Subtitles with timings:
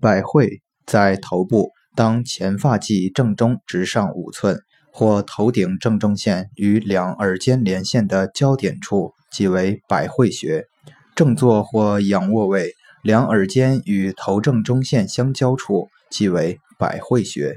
[0.00, 4.60] 百会在头部当前发际正中直上五寸
[4.92, 10.66] 或头顶正中线与两耳尖连线的交点处即为百会穴。
[11.14, 17.56] 正坐或仰卧位两耳尖与头正中线相交处即为百会穴